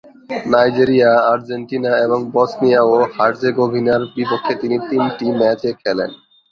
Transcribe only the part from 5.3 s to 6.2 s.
ম্যাচে খেলেন।